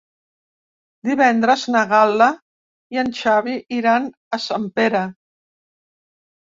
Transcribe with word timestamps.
Divendres 1.09 1.65
na 1.75 1.83
Gal·la 1.93 2.31
i 2.97 3.03
en 3.05 3.13
Xavi 3.21 3.59
iran 3.83 4.13
a 4.39 4.45
Sempere. 4.49 5.05